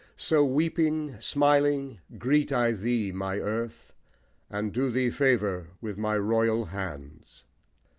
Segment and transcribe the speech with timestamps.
[0.17, 3.93] So, weeping, smiling, greet I thee, my earth!
[4.49, 7.43] And do thee favour with my royal hands.